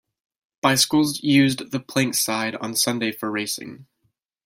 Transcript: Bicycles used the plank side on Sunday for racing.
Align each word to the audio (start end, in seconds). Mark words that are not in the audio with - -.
Bicycles 0.61 1.21
used 1.21 1.69
the 1.69 1.79
plank 1.79 2.15
side 2.15 2.55
on 2.55 2.73
Sunday 2.75 3.11
for 3.11 3.29
racing. 3.29 3.85